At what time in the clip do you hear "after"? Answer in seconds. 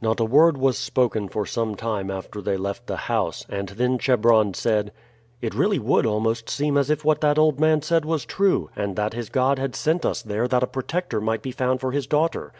2.10-2.42